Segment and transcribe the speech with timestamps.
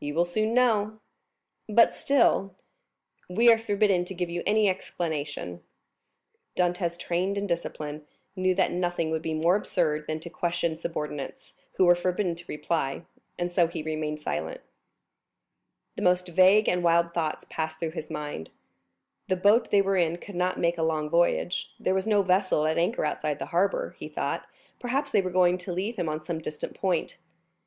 [0.00, 0.98] "You will soon know."
[1.68, 2.56] "But still——"
[3.28, 5.62] "We are forbidden to give you any explanation."
[6.56, 11.52] Dantès, trained in discipline, knew that nothing would be more absurd than to question subordinates,
[11.76, 13.02] who were forbidden to reply;
[13.38, 14.62] and so he remained silent.
[15.96, 18.48] The most vague and wild thoughts passed through his mind.
[19.28, 22.64] The boat they were in could not make a long voyage; there was no vessel
[22.66, 24.46] at anchor outside the harbor; he thought,
[24.80, 27.18] perhaps, they were going to leave him on some distant point.